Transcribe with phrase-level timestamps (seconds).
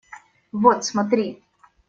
[0.51, 1.43] Вот смотри!